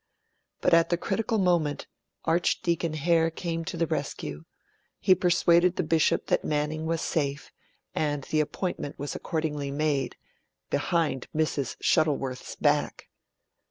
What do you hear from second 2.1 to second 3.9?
Archdeacon Hare came to the